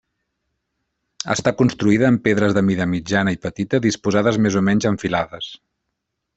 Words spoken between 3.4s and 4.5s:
petita, disposades